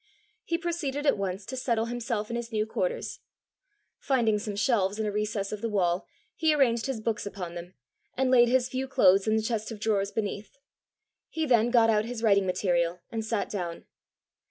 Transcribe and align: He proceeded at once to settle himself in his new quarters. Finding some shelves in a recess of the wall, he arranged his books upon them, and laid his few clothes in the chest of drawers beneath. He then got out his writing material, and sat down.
He 0.45 0.57
proceeded 0.57 1.05
at 1.05 1.15
once 1.15 1.45
to 1.45 1.55
settle 1.55 1.85
himself 1.85 2.31
in 2.31 2.35
his 2.35 2.51
new 2.51 2.65
quarters. 2.65 3.19
Finding 3.99 4.39
some 4.39 4.55
shelves 4.55 4.97
in 4.97 5.05
a 5.05 5.11
recess 5.11 5.51
of 5.51 5.61
the 5.61 5.69
wall, 5.69 6.07
he 6.35 6.55
arranged 6.55 6.87
his 6.87 6.99
books 6.99 7.27
upon 7.27 7.53
them, 7.53 7.75
and 8.17 8.31
laid 8.31 8.47
his 8.47 8.67
few 8.69 8.87
clothes 8.87 9.27
in 9.27 9.35
the 9.35 9.43
chest 9.43 9.69
of 9.71 9.79
drawers 9.79 10.09
beneath. 10.09 10.57
He 11.29 11.45
then 11.45 11.69
got 11.69 11.91
out 11.91 12.05
his 12.05 12.23
writing 12.23 12.47
material, 12.47 12.99
and 13.11 13.23
sat 13.23 13.47
down. 13.51 13.85